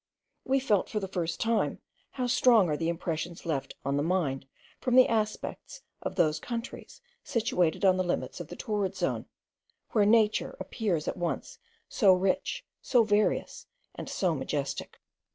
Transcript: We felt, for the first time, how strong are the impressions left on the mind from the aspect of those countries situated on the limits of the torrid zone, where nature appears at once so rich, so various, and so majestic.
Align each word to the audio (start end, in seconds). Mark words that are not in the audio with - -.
We 0.43 0.59
felt, 0.59 0.89
for 0.89 0.99
the 0.99 1.07
first 1.07 1.39
time, 1.39 1.77
how 2.13 2.25
strong 2.25 2.69
are 2.69 2.75
the 2.75 2.89
impressions 2.89 3.45
left 3.45 3.75
on 3.85 3.97
the 3.97 4.01
mind 4.01 4.47
from 4.79 4.95
the 4.95 5.07
aspect 5.07 5.83
of 6.01 6.15
those 6.15 6.39
countries 6.39 7.01
situated 7.23 7.85
on 7.85 7.97
the 7.97 8.03
limits 8.03 8.39
of 8.39 8.47
the 8.47 8.55
torrid 8.55 8.95
zone, 8.95 9.27
where 9.91 10.07
nature 10.07 10.57
appears 10.59 11.07
at 11.07 11.17
once 11.17 11.59
so 11.87 12.13
rich, 12.15 12.65
so 12.81 13.03
various, 13.03 13.67
and 13.93 14.09
so 14.09 14.33
majestic. 14.33 14.99